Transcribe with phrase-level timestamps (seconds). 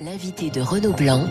[0.00, 1.24] L'invité de Renaud Blanc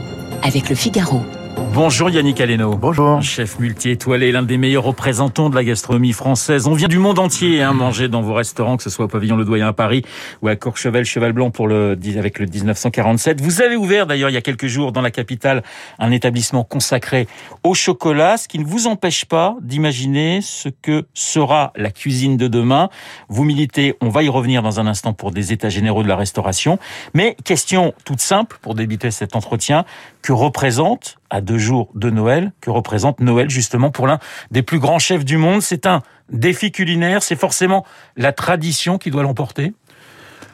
[0.44, 1.22] avec le Figaro.
[1.58, 2.76] Bonjour Yannick Aleno.
[2.76, 3.22] Bonjour.
[3.22, 6.68] Chef multi-étoilé, l'un des meilleurs représentants de la gastronomie française.
[6.68, 9.36] On vient du monde entier hein, manger dans vos restaurants, que ce soit au pavillon
[9.36, 10.04] Le Doyen à Paris
[10.42, 13.42] ou à Courchevel, Cheval Blanc pour le, avec le 1947.
[13.42, 15.64] Vous avez ouvert d'ailleurs il y a quelques jours dans la capitale
[16.00, 17.28] un établissement consacré
[17.64, 22.48] au chocolat, ce qui ne vous empêche pas d'imaginer ce que sera la cuisine de
[22.48, 22.90] demain.
[23.30, 26.16] Vous militez, on va y revenir dans un instant pour des états généraux de la
[26.16, 26.80] restauration.
[27.14, 29.86] Mais question toute simple pour débuter cet entretien,
[30.22, 34.20] que représente à deux jours de Noël, que représente Noël justement pour l'un
[34.52, 35.62] des plus grands chefs du monde.
[35.62, 39.74] C'est un défi culinaire, c'est forcément la tradition qui doit l'emporter.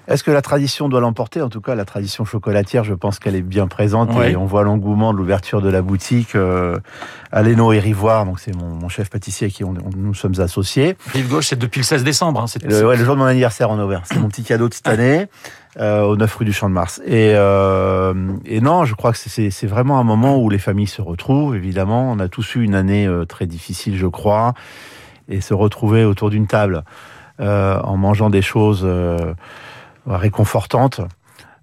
[0.07, 1.41] Est-ce que la tradition doit l'emporter?
[1.41, 4.63] En tout cas, la tradition chocolatière, je pense qu'elle est bien présente et on voit
[4.63, 6.79] l'engouement de l'ouverture de la boutique euh,
[7.31, 8.25] à Léno et Rivoire.
[8.25, 10.97] Donc c'est mon, chef pâtissier qui on, nous sommes associés.
[11.13, 12.41] Rive gauche, c'est depuis le 16 décembre.
[12.41, 14.01] Hein, le, ouais, le jour de mon anniversaire en ouvert.
[14.03, 15.27] C'est mon petit cadeau de cette année.
[15.79, 17.01] Euh, au 9 rue du Champ de Mars.
[17.03, 18.13] Et, euh,
[18.45, 22.11] et non, je crois que c'est vraiment un moment où les familles se retrouvent, évidemment.
[22.11, 24.53] On a tous eu une année euh, très difficile, je crois.
[25.29, 26.83] Et se retrouver autour d'une table
[27.39, 29.33] euh, en mangeant des choses euh,
[30.05, 31.01] réconfortantes,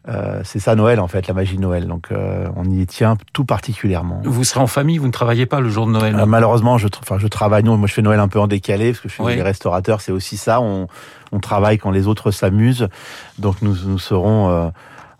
[0.09, 1.87] euh, c'est ça Noël en fait, la magie de Noël.
[1.87, 4.23] Donc euh, on y tient tout particulièrement.
[4.25, 6.89] Vous serez en famille, vous ne travaillez pas le jour de Noël euh, Malheureusement, je,
[7.01, 7.65] enfin, je travaille.
[7.65, 10.01] Non, moi je fais Noël un peu en décalé parce que je suis des restaurateurs.
[10.01, 10.61] C'est aussi ça.
[10.61, 10.89] On,
[11.33, 12.89] on, travaille quand les autres s'amusent.
[13.39, 14.73] Donc nous, nous serons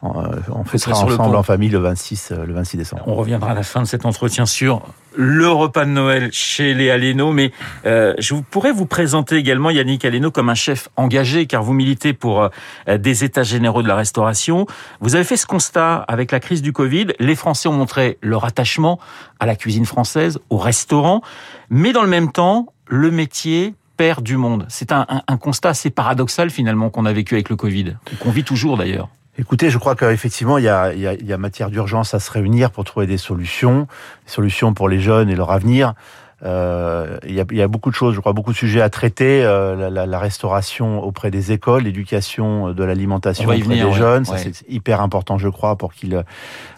[0.03, 3.03] on fêtera ensemble en famille le 26, le 26 décembre.
[3.07, 4.83] On reviendra à la fin de cet entretien sur
[5.15, 7.53] le repas de Noël chez les Aleno, mais
[7.85, 12.13] euh, je pourrais vous présenter également Yannick Aleno comme un chef engagé, car vous militez
[12.13, 12.43] pour
[12.89, 14.67] euh, des états généraux de la restauration.
[15.01, 17.09] Vous avez fait ce constat avec la crise du Covid.
[17.19, 18.99] Les Français ont montré leur attachement
[19.39, 21.23] à la cuisine française, au restaurant,
[21.69, 24.65] mais dans le même temps, le métier perd du monde.
[24.69, 28.31] C'est un, un, un constat assez paradoxal finalement qu'on a vécu avec le Covid, qu'on
[28.31, 29.09] vit toujours d'ailleurs.
[29.41, 32.13] Écoutez, je crois qu'effectivement, il y a, il y, a, il y a matière d'urgence
[32.13, 33.89] à se réunir pour trouver des solutions,
[34.27, 35.95] des solutions pour les jeunes et leur avenir.
[36.43, 38.83] Euh, il, y a, il, y a, beaucoup de choses, je crois, beaucoup de sujets
[38.83, 39.43] à traiter.
[39.43, 44.63] Euh, la, la, restauration auprès des écoles, l'éducation de l'alimentation auprès des jeunes, ça c'est
[44.69, 46.23] hyper important, je crois, pour qu'ils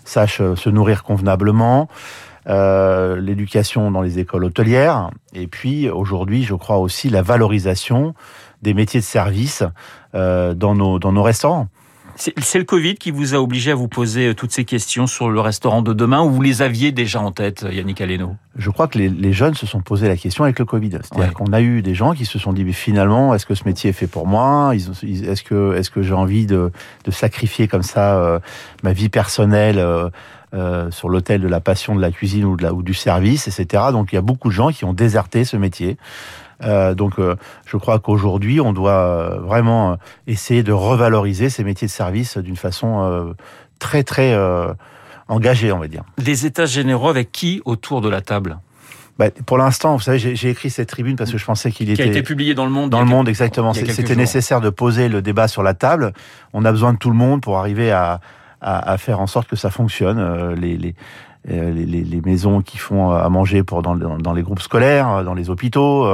[0.04, 1.88] sachent se nourrir convenablement.
[2.48, 8.14] Euh, l'éducation dans les écoles hôtelières, et puis aujourd'hui, je crois aussi la valorisation
[8.62, 9.62] des métiers de service
[10.16, 11.68] euh, dans nos dans nos restaurants.
[12.16, 15.30] C'est le Covid qui vous a obligé à vous poser euh, toutes ces questions sur
[15.30, 18.36] le restaurant de demain ou vous les aviez déjà en tête, Yannick Aleno?
[18.56, 20.90] Je crois que les, les, jeunes se sont posé la question avec le Covid.
[20.90, 21.32] C'est-à-dire ouais.
[21.32, 23.90] qu'on a eu des gens qui se sont dit, mais finalement, est-ce que ce métier
[23.90, 24.74] est fait pour moi?
[24.74, 26.70] Est-ce que, est que j'ai envie de,
[27.04, 28.38] de, sacrifier comme ça euh,
[28.82, 30.10] ma vie personnelle euh,
[30.54, 33.48] euh, sur l'autel de la passion de la cuisine ou, de la, ou du service,
[33.48, 33.84] etc.
[33.90, 35.96] Donc il y a beaucoup de gens qui ont déserté ce métier.
[36.62, 37.36] Euh, donc, euh,
[37.66, 39.96] je crois qu'aujourd'hui, on doit euh, vraiment
[40.26, 43.34] essayer de revaloriser ces métiers de service d'une façon
[43.78, 44.36] très, très
[45.28, 46.04] engagée, on va dire.
[46.18, 48.58] Des états généraux avec qui autour de la table?
[49.18, 52.02] Bah, pour l'instant, vous savez, j'ai écrit cette tribune parce que je pensais qu'il était...
[52.02, 52.90] Qui a été publié dans le Monde.
[52.90, 53.74] Dans le Monde, exactement.
[53.74, 56.12] C'était nécessaire de poser le débat sur la table.
[56.52, 58.20] On a besoin de tout le monde pour arriver à,
[58.60, 60.54] à, à faire en sorte que ça fonctionne.
[60.54, 60.94] Les, les,
[61.44, 65.50] les, les, maisons qui font à manger pour dans, dans, les groupes scolaires, dans les
[65.50, 66.06] hôpitaux,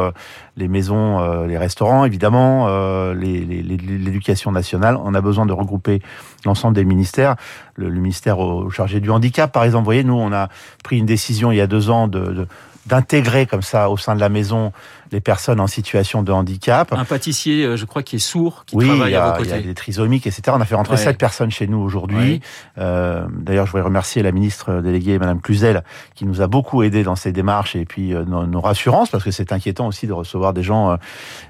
[0.56, 2.66] les maisons, les restaurants, évidemment,
[3.12, 4.97] l'éducation nationale.
[5.03, 6.00] On a besoin de regrouper
[6.47, 7.37] l'ensemble des ministères.
[7.75, 8.39] Le, le ministère
[8.71, 10.49] chargé du handicap, par exemple, vous voyez, nous, on a
[10.83, 12.47] pris une décision il y a deux ans de, de
[12.88, 14.72] d'intégrer comme ça au sein de la maison
[15.10, 16.93] les personnes en situation de handicap.
[16.93, 19.50] Un pâtissier, je crois, qui est sourd, qui oui, travaille a, à vos côtés.
[19.50, 20.43] il y a des trisomiques, etc.
[20.49, 21.15] On a fait rentrer sept ouais.
[21.15, 22.32] personnes chez nous aujourd'hui.
[22.32, 22.41] Ouais.
[22.78, 25.82] Euh, D'ailleurs, je voudrais remercier la ministre déléguée, Madame Cluzel,
[26.15, 29.25] qui nous a beaucoup aidé dans ces démarches et puis euh, nos, nos, rassurances, parce
[29.25, 30.97] que c'est inquiétant aussi de recevoir des gens euh,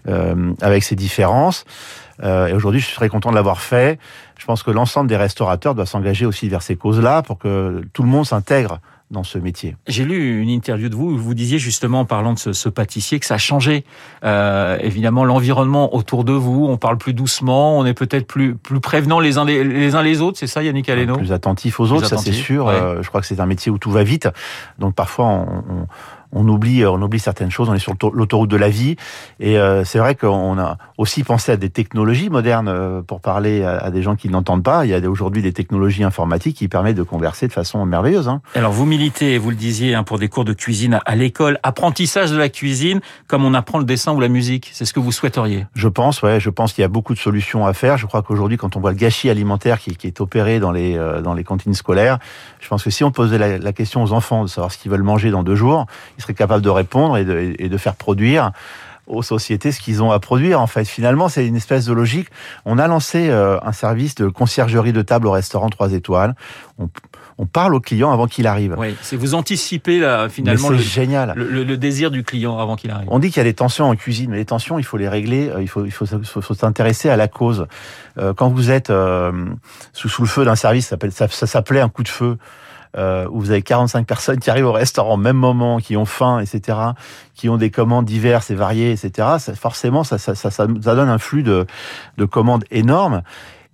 [0.08, 1.64] euh avec ces différences.
[2.22, 3.98] Euh, et aujourd'hui, je suis très content de l'avoir fait.
[4.38, 8.02] Je pense que l'ensemble des restaurateurs doit s'engager aussi vers ces causes-là pour que tout
[8.02, 8.80] le monde s'intègre
[9.10, 9.76] dans ce métier.
[9.86, 12.68] J'ai lu une interview de vous où vous disiez justement en parlant de ce, ce
[12.68, 13.84] pâtissier que ça a changé.
[14.22, 18.80] Euh, évidemment, l'environnement autour de vous, on parle plus doucement, on est peut-être plus plus
[18.80, 20.38] prévenant les uns les, les uns les autres.
[20.38, 21.16] C'est ça, Yannick Aleno?
[21.16, 22.66] Plus attentif aux plus autres, attentif, ça c'est sûr.
[22.66, 22.74] Ouais.
[22.74, 24.28] Euh, je crois que c'est un métier où tout va vite,
[24.78, 25.86] donc parfois on, on
[26.32, 27.68] on oublie, on oublie certaines choses.
[27.68, 28.96] On est sur l'autoroute de la vie,
[29.40, 33.62] et euh, c'est vrai qu'on a aussi pensé à des technologies modernes euh, pour parler
[33.62, 34.84] à, à des gens qui n'entendent pas.
[34.84, 38.28] Il y a aujourd'hui des technologies informatiques qui permettent de converser de façon merveilleuse.
[38.28, 38.40] Hein.
[38.54, 42.30] Alors vous militez, vous le disiez, hein, pour des cours de cuisine à l'école, apprentissage
[42.30, 44.70] de la cuisine, comme on apprend le dessin ou la musique.
[44.72, 45.66] C'est ce que vous souhaiteriez?
[45.74, 47.96] Je pense, ouais, je pense qu'il y a beaucoup de solutions à faire.
[47.96, 50.96] Je crois qu'aujourd'hui, quand on voit le gâchis alimentaire qui, qui est opéré dans les
[50.96, 52.18] euh, dans les cantines scolaires,
[52.60, 54.90] je pense que si on posait la, la question aux enfants de savoir ce qu'ils
[54.90, 55.86] veulent manger dans deux jours,
[56.18, 58.52] ils seraient capables de répondre et de, et de faire produire
[59.08, 60.60] aux sociétés ce qu'ils ont à produire.
[60.60, 62.28] En fait, finalement, c'est une espèce de logique.
[62.64, 66.34] On a lancé euh, un service de conciergerie de table au restaurant 3 étoiles.
[66.78, 66.88] On,
[67.38, 68.74] on parle au client avant qu'il arrive.
[68.78, 71.34] Oui, c'est vous anticiper là, finalement le, génial.
[71.36, 73.08] Le, le, désir du client avant qu'il arrive.
[73.10, 75.08] On dit qu'il y a des tensions en cuisine, mais les tensions, il faut les
[75.08, 75.48] régler.
[75.48, 77.66] Euh, il faut, il faut, faut, s'intéresser à la cause.
[78.18, 78.92] Euh, quand vous êtes
[79.92, 80.92] sous, sous le feu d'un service,
[81.30, 82.38] ça s'appelait un coup de feu
[82.96, 86.04] euh, où vous avez 45 personnes qui arrivent au restaurant au même moment, qui ont
[86.04, 86.78] faim, etc.,
[87.34, 91.18] qui ont des commandes diverses et variées, etc., forcément, ça, ça, ça, ça, donne un
[91.18, 91.66] flux de,
[92.16, 93.22] de commandes énorme.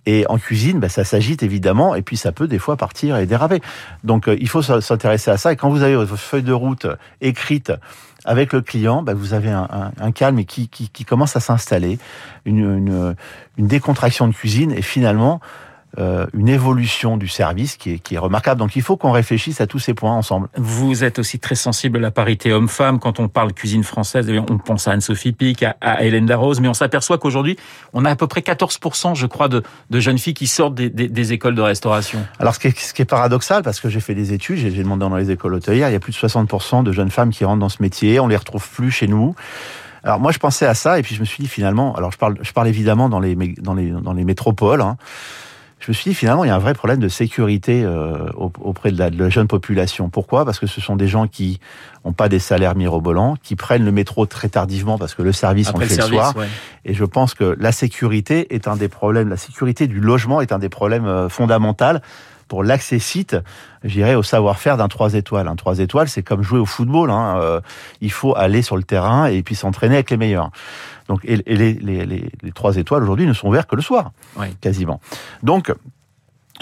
[0.05, 3.25] Et en cuisine, bah, ça s'agite évidemment, et puis ça peut des fois partir et
[3.25, 3.61] déraper.
[4.03, 5.51] Donc euh, il faut s'intéresser à ça.
[5.51, 6.85] Et quand vous avez votre feuille de route
[7.21, 7.71] écrite
[8.23, 11.39] avec le client, bah, vous avez un, un, un calme qui, qui, qui, commence à
[11.39, 11.97] s'installer,
[12.45, 13.15] une, une,
[13.57, 15.39] une décontraction de cuisine, et finalement,
[15.97, 18.59] euh, une évolution du service qui est, qui est remarquable.
[18.59, 20.49] Donc il faut qu'on réfléchisse à tous ces points ensemble.
[20.57, 22.99] Vous êtes aussi très sensible à la parité homme-femme.
[22.99, 26.59] Quand on parle cuisine française, eh on pense à Anne-Sophie Pic, à, à, Hélène Darroze,
[26.59, 27.57] mais on s'aperçoit qu'aujourd'hui,
[27.93, 30.89] on a à peu près 14%, je crois, de, de jeunes filles qui sortent des,
[30.89, 32.25] des, des, écoles de restauration.
[32.39, 34.71] Alors ce qui est, ce qui est paradoxal, parce que j'ai fait des études, j'ai
[34.71, 37.45] demandé dans les écoles hôtelières, il y a plus de 60% de jeunes femmes qui
[37.45, 39.35] rentrent dans ce métier, on les retrouve plus chez nous.
[40.03, 42.17] Alors moi je pensais à ça et puis je me suis dit finalement, alors je
[42.17, 44.81] parle, je parle évidemment dans les dans les dans les métropoles.
[44.81, 44.97] Hein,
[45.79, 48.91] je me suis dit finalement il y a un vrai problème de sécurité euh, auprès
[48.91, 50.09] de la, jeune population.
[50.09, 50.45] Pourquoi?
[50.45, 51.59] Parce que ce sont des gens qui
[52.03, 55.71] n'ont pas des salaires mirobolants, qui prennent le métro très tardivement parce que le service
[55.73, 56.33] on le fait le, soir.
[56.85, 60.51] Et je pense que la sécurité est un des problèmes, la sécurité du logement est
[60.51, 61.99] un des problèmes euh, fondamentaux
[62.47, 63.37] pour l'accès-site,
[63.83, 65.47] j'irais au savoir-faire d'un 3 étoiles.
[65.47, 67.09] Un 3 étoiles, c'est comme jouer au football.
[67.11, 67.39] Hein.
[67.39, 67.61] Euh,
[68.01, 70.51] il faut aller sur le terrain et puis s'entraîner avec les meilleurs.
[71.07, 74.11] Donc, et, les, les, les, les, trois étoiles aujourd'hui ne sont ouverts que le soir,
[74.61, 74.99] quasiment.
[75.43, 75.73] Donc,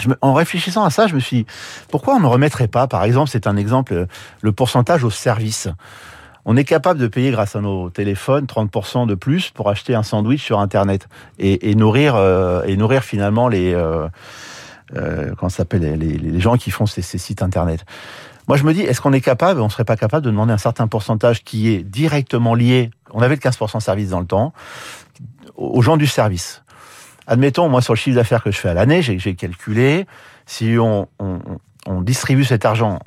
[0.00, 1.46] je me, en réfléchissant à ça, je me suis dit,
[1.90, 4.06] pourquoi on ne remettrait pas, par exemple, c'est un exemple,
[4.40, 5.68] le pourcentage au service?
[6.46, 10.02] On est capable de payer grâce à nos téléphones 30% de plus pour acheter un
[10.02, 11.08] sandwich sur Internet
[11.38, 14.08] et, et nourrir euh, et nourrir finalement les euh,
[14.94, 17.84] euh, comment s'appelle les, les, gens qui font ces, ces sites Internet.
[18.48, 20.58] Moi, je me dis, est-ce qu'on est capable, on serait pas capable de demander un
[20.58, 24.52] certain pourcentage qui est directement lié on avait le 15% service dans le temps,
[25.56, 26.62] aux gens du service.
[27.26, 30.06] Admettons, moi, sur le chiffre d'affaires que je fais à l'année, j'ai calculé,
[30.44, 31.38] si on, on,
[31.86, 32.98] on, distribue cet argent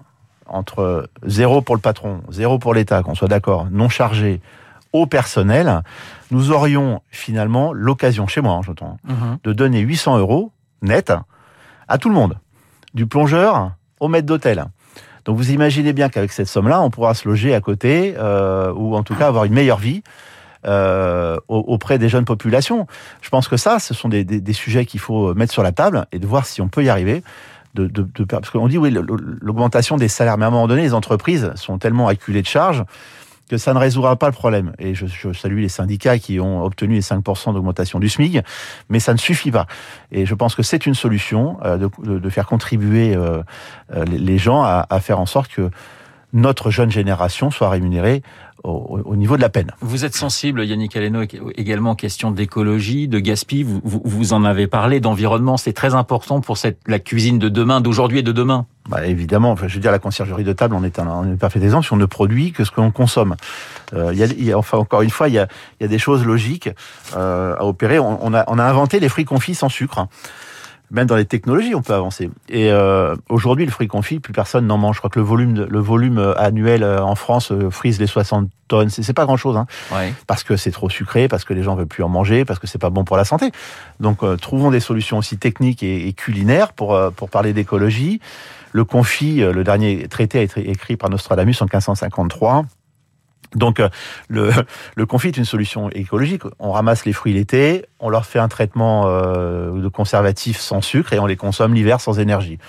[0.47, 4.41] entre zéro pour le patron, zéro pour l'État, qu'on soit d'accord, non chargé,
[4.93, 5.83] au personnel,
[6.31, 9.37] nous aurions finalement l'occasion, chez moi, hein, j'entends, mhm.
[9.43, 10.51] de donner 800 euros
[10.81, 11.11] net
[11.87, 12.37] à tout le monde,
[12.93, 14.65] du plongeur au maître d'hôtel.
[15.25, 18.95] Donc vous imaginez bien qu'avec cette somme-là, on pourra se loger à côté, euh, ou
[18.95, 20.03] en tout cas avoir une meilleure vie.
[20.65, 22.87] Euh, auprès des jeunes populations.
[23.21, 26.19] Je pense que ça, ce sont des, sujets qu'il faut mettre sur la table et
[26.19, 27.23] de voir si on peut y arriver.
[27.73, 30.93] De, de parce qu'on dit oui, l'augmentation des salaires, mais à un moment donné, les
[30.95, 32.83] entreprises sont tellement acculées de charges
[33.49, 34.73] que ça ne résoudra pas le problème.
[34.79, 38.39] Et je, salue les syndicats qui ont obtenu les 5% d'augmentation du SMIC,
[38.89, 39.67] mais ça ne suffit pas.
[40.11, 43.41] Et je pense que c'est une solution euh, de, faire contribuer euh,
[43.93, 45.69] euh, les gens à faire en sorte que
[46.33, 48.21] notre jeune génération soit rémunérée
[48.63, 49.71] au, niveau de la peine.
[49.81, 51.21] Vous êtes sensible, Yannick Aleno,
[51.55, 53.63] également aux questions d'écologie, de gaspille.
[53.63, 55.57] Vous, vous, vous, en avez parlé, d'environnement.
[55.57, 58.65] C'est très important pour cette, la cuisine de demain, d'aujourd'hui et de demain.
[58.89, 61.63] Bah évidemment, je veux dire, la conciergerie de table, on est un, on est parfait
[61.63, 63.35] exemple si on ne produit que ce que l'on consomme.
[63.93, 65.47] Euh, y a, y a, enfin, encore une fois, il y a,
[65.79, 66.69] y a des choses logiques
[67.15, 67.99] euh, à opérer.
[67.99, 70.07] On, on, a, on a inventé les fruits confits sans sucre
[70.89, 72.29] même dans les technologies, on peut avancer.
[72.47, 74.95] Et euh, aujourd'hui, le fruit confit, plus personne n'en mange.
[74.95, 78.49] Je crois que le volume, le volume euh, annuel euh, en France frise les 60
[78.69, 78.89] tonnes.
[78.89, 80.13] C'est pas grand-chose, hein, ouais.
[80.27, 82.67] parce que c'est trop sucré, parce que les gens veulent plus en manger, parce que
[82.67, 83.51] c'est pas bon pour la santé.
[83.99, 88.21] Donc, euh, trouvons des solutions aussi techniques et, et culinaires pour pour parler d'écologie.
[88.71, 92.65] Le confit, le dernier traité a été écrit par Nostradamus en 1553
[93.55, 93.89] donc euh,
[94.27, 94.51] le,
[94.95, 96.43] le confit est une solution écologique.
[96.59, 101.13] On ramasse les fruits l'été, on leur fait un traitement euh, de conservatif sans sucre
[101.13, 102.59] et on les consomme l'hiver sans énergie.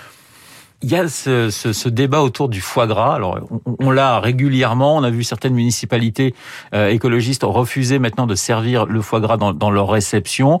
[0.81, 3.15] Il y a ce, ce, ce, débat autour du foie gras.
[3.15, 4.95] Alors, on, on l'a régulièrement.
[4.95, 6.33] On a vu certaines municipalités
[6.73, 10.59] euh, écologistes refuser maintenant de servir le foie gras dans, dans leur réception.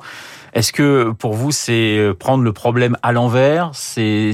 [0.53, 3.71] Est-ce que pour vous, c'est euh, prendre le problème à l'envers?
[3.73, 4.31] C'est,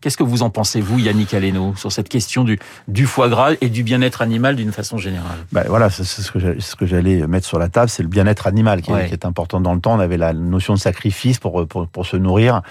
[0.00, 2.58] qu'est-ce que vous en pensez vous, Yannick Aleno, sur cette question du,
[2.88, 5.38] du foie gras et du bien-être animal d'une façon générale?
[5.52, 8.92] Ben voilà, c'est ce que j'allais mettre sur la table, c'est le bien-être animal qui,
[8.92, 9.04] ouais.
[9.04, 9.94] est, qui, est, important dans le temps.
[9.94, 12.62] On avait la notion de sacrifice pour pour, pour se nourrir.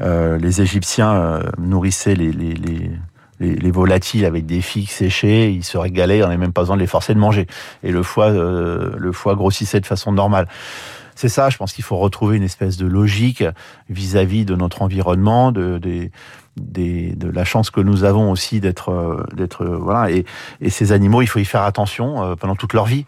[0.00, 1.42] Euh, les Égyptiens euh,
[2.06, 2.90] les, les, les
[3.40, 6.74] les, les, volatiles avec des figues séchées, ils se régalaient, on n'avait même pas besoin
[6.74, 7.46] de les forcer de manger.
[7.84, 10.48] Et le foie, euh, le foie grossissait de façon normale
[11.18, 13.42] c'est ça, je pense qu'il faut retrouver une espèce de logique
[13.90, 15.80] vis-à-vis -vis de notre environnement, de,
[16.56, 20.24] la chance que nous avons aussi d'être, d'être, voilà, et,
[20.70, 23.04] ces animaux, il faut y faire attention euh, pendant toute leur vie.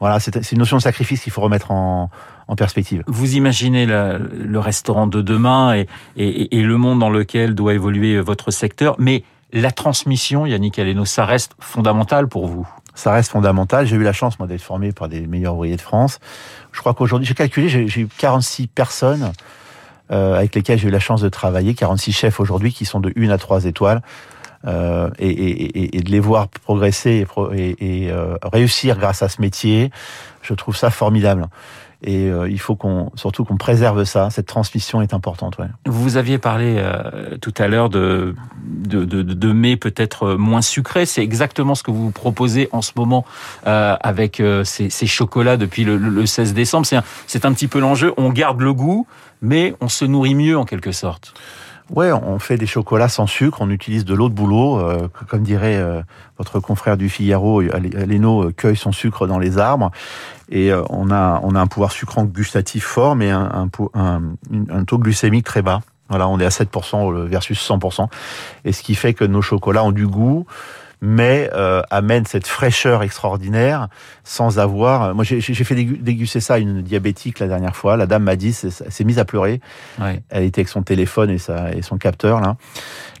[0.00, 2.10] Voilà, c'est une notion de sacrifice qu'il faut remettre en,
[2.48, 3.04] en, perspective.
[3.06, 8.18] Vous imaginez le restaurant de demain et, et, et, le monde dans lequel doit évoluer
[8.20, 13.86] votre secteur, mais la transmission, Yannick Aleno, ça reste fondamental pour vous ça reste fondamental.
[13.86, 16.18] J'ai eu la chance, moi, d'être formé par des meilleurs ouvriers de France.
[16.72, 19.32] Je crois qu'aujourd'hui, j'ai calculé, j'ai eu 46 personnes
[20.10, 23.12] euh, avec lesquelles j'ai eu la chance de travailler, 46 chefs aujourd'hui qui sont de
[23.16, 24.02] 1 à 3 étoiles.
[24.66, 29.90] Euh, et, de les voir progresser et, euh, réussir grâce à ce métier,
[30.42, 31.48] je trouve ça formidable.
[32.02, 34.28] Et euh, il faut qu'on, surtout qu'on préserve ça.
[34.30, 35.58] Cette transmission est importante.
[35.58, 35.66] Ouais.
[35.86, 36.82] Vous aviez parlé
[37.40, 41.06] tout à l'heure de de, de, mets peut-être moins sucrés.
[41.06, 43.24] C'est exactement ce que vous proposez en ce moment
[43.64, 46.86] avec ces, chocolats depuis le, le 16 décembre.
[46.86, 48.12] C'est c'est un petit peu l'enjeu.
[48.16, 49.06] On garde le goût,
[49.42, 51.34] mais on se nourrit mieux en quelque sorte.
[51.92, 55.42] Ouais, on fait des chocolats sans sucre, on utilise de l'eau de boulot, euh, comme
[55.42, 56.02] dirait euh,
[56.38, 59.90] votre confrère du Figaro, Léno euh, cueille son sucre dans les arbres,
[60.50, 64.22] et on a on a un pouvoir sucrant gustatif fort, mais un, un,
[64.70, 65.80] un, taux glycémique très bas.
[66.08, 68.08] Voilà, on est à 7% versus 100%,
[68.64, 70.46] et ce qui fait que nos chocolats ont du goût,
[71.00, 73.88] mais euh, amène cette fraîcheur extraordinaire
[74.24, 75.02] sans avoir.
[75.02, 77.96] Euh, moi, j'ai fait déguster ça à une diabétique la dernière fois.
[77.96, 79.60] La dame m'a dit, s'est mise à pleurer.
[80.28, 82.56] Elle était avec son téléphone et, sa, et son capteur là.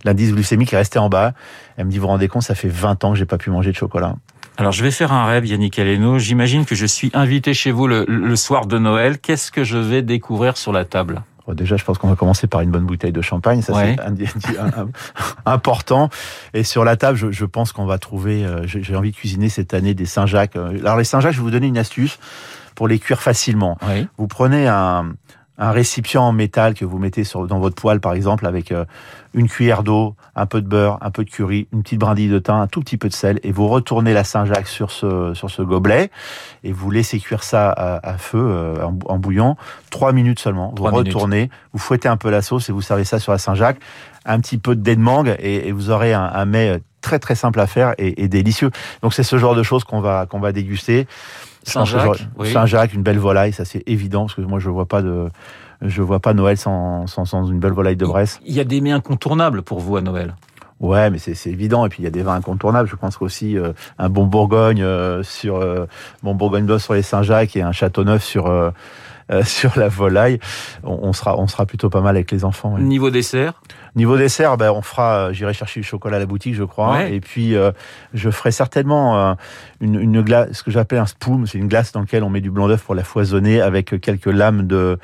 [0.04, 1.34] L'indice glycémique est resté en bas.
[1.76, 3.50] Elle me dit, vous vous rendez compte, ça fait 20 ans que j'ai pas pu
[3.50, 4.16] manger de chocolat.
[4.56, 6.18] Alors je vais faire un rêve, Yannick Aleno.
[6.18, 9.18] J'imagine que je suis invité chez vous le, le soir de Noël.
[9.18, 11.22] Qu'est-ce que je vais découvrir sur la table?
[11.54, 13.96] Déjà, je pense qu'on va commencer par une bonne bouteille de champagne, ça c'est
[15.46, 16.10] important.
[16.54, 18.44] Et sur la table, je, je pense qu'on va trouver.
[18.44, 20.56] Euh, j'ai envie de cuisiner cette année des Saint-Jacques.
[20.56, 22.18] Alors les Saint-Jacques, je vais vous donner une astuce
[22.74, 23.78] pour les cuire facilement.
[24.16, 25.12] Vous prenez un,
[25.60, 28.86] un récipient en métal que vous mettez sur, dans votre poêle, par exemple, avec euh,
[29.34, 32.38] une cuillère d'eau, un peu de beurre, un peu de curry, une petite brindille de
[32.38, 35.50] thym, un tout petit peu de sel, et vous retournez la Saint-Jacques sur ce, sur
[35.50, 36.10] ce gobelet,
[36.64, 39.56] et vous laissez cuire ça à, feu, euh, en, bouillon,
[39.90, 40.72] trois minutes seulement.
[40.74, 43.80] Vous retournez, vous fouettez un peu la sauce et vous servez ça sur la Saint-Jacques,
[44.24, 47.60] un petit peu de de mangue, et, vous aurez un, un, mets très très simple
[47.60, 48.70] à faire et, et délicieux.
[49.02, 51.06] Donc c'est ce genre de choses qu'on va qu'on va déguster.
[51.62, 55.28] Saint-Jacques, Saint-Jacques, une belle volaille, ça c'est évident parce que moi je vois pas de,
[55.82, 58.40] je vois pas Noël sans, sans, sans une belle volaille de Bresse.
[58.44, 60.34] Il y a des mets incontournables pour vous à Noël.
[60.80, 61.84] Ouais, mais c'est évident.
[61.84, 62.88] Et puis il y a des vins incontournables.
[62.88, 65.86] Je pense qu'aussi euh, un bon Bourgogne euh, sur euh,
[66.22, 68.70] bon Bourgogne Blanc sur les Saint-Jacques et un Château Neuf sur euh,
[69.44, 70.40] sur la volaille,
[70.82, 72.78] on, sera on sera plutôt pas mal avec les enfants.
[72.78, 73.60] Niveau dessert?
[73.96, 75.32] Niveau dessert, ben on fera.
[75.32, 77.04] J'irai chercher le chocolat à la boutique, je crois.
[77.04, 77.54] Et puis
[78.14, 79.36] je ferai certainement
[79.80, 81.46] une, une glace, ce que j'appelle un spoum.
[81.46, 84.26] C'est une glace dans laquelle on met du blanc d'œuf pour la foisonner avec quelques
[84.26, 84.98] lames de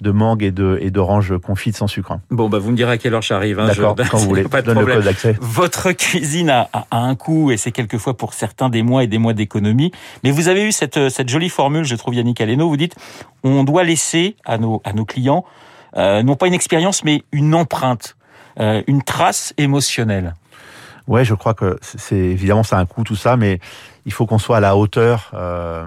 [0.00, 2.18] de mangue et de et d'orange confite sans sucre.
[2.30, 3.60] Bon, bah vous me direz à quelle heure j'arrive.
[3.60, 4.42] Hein, D'accord, quand vous voulez.
[4.42, 5.00] Pas de problème.
[5.00, 9.04] Le code Votre cuisine a, a, un coût et c'est quelquefois pour certains des mois
[9.04, 9.92] et des mois d'économie.
[10.24, 12.68] Mais vous avez eu cette, cette jolie formule, je trouve, Yannick Aleno.
[12.68, 12.96] Vous dites,
[13.44, 15.44] on doit laisser à nos, à nos clients
[15.96, 18.16] euh, non pas une expérience, mais une empreinte,
[18.60, 20.34] euh, une trace émotionnelle.
[21.08, 23.58] Ouais, je crois que c'est évidemment ça a un coût tout ça, mais
[24.06, 25.86] il faut qu'on soit à la hauteur euh,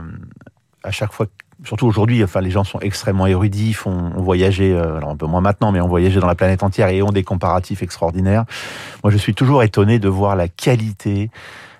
[0.84, 1.28] à chaque fois
[1.64, 5.26] surtout aujourd'hui, enfin, les gens sont extrêmement érudits, font, ont voyagé, euh, alors un peu
[5.26, 8.46] moins maintenant, mais ont voyagé dans la planète entière et ont des comparatifs extraordinaires.
[9.04, 11.30] Moi, je suis toujours étonné de voir la qualité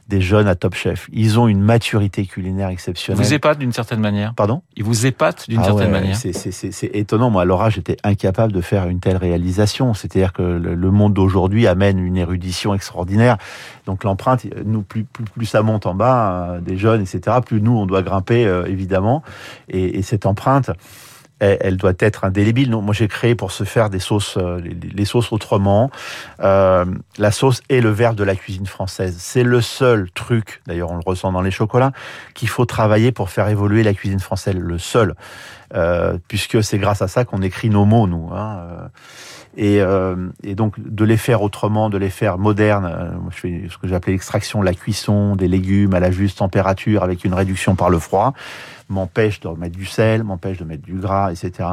[0.08, 1.08] des jeunes à Top Chef.
[1.12, 3.20] Ils ont une maturité culinaire exceptionnelle.
[3.24, 4.34] Ils vous épatent d'une certaine manière.
[4.36, 4.62] Pardon?
[4.76, 6.16] Ils vous épatent d'une ah certaine manière.
[6.16, 7.30] C'est étonnant.
[7.32, 9.94] Moi, à Laura, j'étais incapable de faire une telle réalisation.
[9.94, 13.38] C'est-à-dire que le, monde d'aujourd'hui amène une érudition extraordinaire.
[13.86, 17.38] Donc l'empreinte, nous plus, plus, plus ça monte en bas, euh, des jeunes, etc.
[17.46, 19.24] Plus nous, on doit grimper euh, évidemment.
[19.70, 20.72] Et, et cette empreinte
[21.40, 22.72] elle, doit être indélébile.
[22.72, 25.92] moi, j'ai créé pour se faire des sauces, euh, les, sauces autrement.
[26.40, 26.86] Euh,
[27.18, 29.16] la sauce est le verbe de la cuisine française.
[29.20, 31.92] C'est le seul truc, d'ailleurs, on le ressent dans les chocolats,
[32.34, 34.56] qu'il faut travailler pour faire évoluer la cuisine française.
[34.56, 35.16] Le seul,
[35.74, 38.30] euh, puisque c'est grâce à ça qu'on écrit nos mots, nous.
[38.32, 38.88] Hein, euh.
[39.58, 42.86] Et, euh, et, donc de les faire autrement, de les faire modernes.
[42.86, 47.04] Euh, je fais ce que j'appelais l'extraction, la cuisson des légumes à la juste température
[47.04, 48.34] avec une réduction par le froid
[48.90, 51.70] m'empêche de mettre du sel, m'empêche de mettre du gras, etc.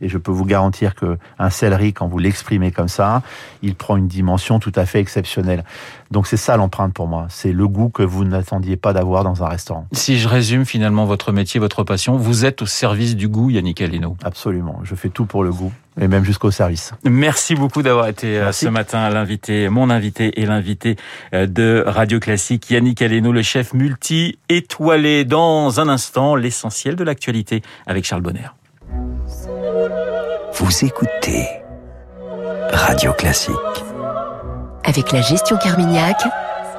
[0.00, 3.22] Et je peux vous garantir que un céleri, quand vous l'exprimez comme ça,
[3.62, 5.64] il prend une dimension tout à fait exceptionnelle.
[6.10, 7.26] Donc c'est ça l'empreinte pour moi.
[7.28, 9.86] C'est le goût que vous n'attendiez pas d'avoir dans un restaurant.
[9.92, 13.80] Si je résume finalement votre métier, votre passion, vous êtes au service du goût, Yannick
[13.80, 14.16] Alino.
[14.24, 14.80] Absolument.
[14.84, 16.92] Je fais tout pour le goût et même jusqu'au service.
[17.04, 20.96] Merci beaucoup d'avoir été euh, ce matin l'invité, mon invité et l'invité
[21.32, 25.24] euh, de Radio Classique, Yannick Aleno, le chef multi-étoilé.
[25.24, 28.48] Dans un instant, l'essentiel de l'actualité avec Charles Bonner.
[30.54, 31.46] Vous écoutez
[32.70, 33.54] Radio Classique.
[34.84, 36.16] Avec la gestion Carmignac,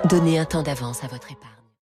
[0.10, 1.55] donnez un temps d'avance à votre épargne.